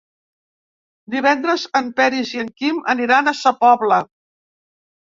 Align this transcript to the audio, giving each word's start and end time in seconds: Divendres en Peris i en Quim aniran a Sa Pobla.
Divendres 1.15 1.67
en 1.81 1.93
Peris 2.01 2.35
i 2.39 2.43
en 2.47 2.51
Quim 2.63 2.83
aniran 2.97 3.35
a 3.35 3.39
Sa 3.45 3.57
Pobla. 3.63 4.07